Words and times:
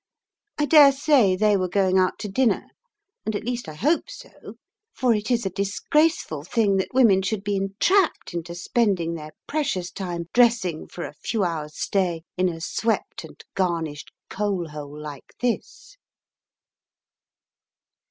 I 0.57 0.65
dare 0.65 0.91
say 0.91 1.35
they 1.35 1.55
were 1.55 1.69
going 1.69 1.99
out 1.99 2.17
to 2.21 2.27
dinner, 2.27 2.69
and 3.23 3.35
at 3.35 3.43
least 3.43 3.69
I 3.69 3.75
hope 3.75 4.09
so, 4.09 4.55
for 4.91 5.13
it 5.13 5.29
is 5.29 5.45
a 5.45 5.51
disgraceful 5.51 6.43
thing 6.43 6.77
that 6.77 6.91
women 6.95 7.21
should 7.21 7.43
be 7.43 7.55
entrapped 7.55 8.33
into 8.33 8.55
spending 8.55 9.13
their 9.13 9.29
precious 9.45 9.91
time 9.91 10.27
dressing 10.33 10.87
for 10.87 11.03
a 11.05 11.13
few 11.13 11.43
hours' 11.43 11.77
stay 11.77 12.23
in 12.35 12.49
a 12.49 12.59
swept 12.61 13.23
and 13.23 13.39
garnished 13.53 14.11
coal 14.27 14.69
hole 14.69 14.99
like 14.99 15.35
this. 15.39 15.97